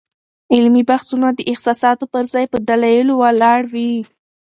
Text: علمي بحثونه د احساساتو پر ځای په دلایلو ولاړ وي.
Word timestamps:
علمي 0.53 0.83
بحثونه 0.89 1.27
د 1.33 1.39
احساساتو 1.51 2.05
پر 2.13 2.23
ځای 2.33 2.45
په 2.53 2.57
دلایلو 2.69 3.13
ولاړ 3.21 3.61
وي. 3.73 3.93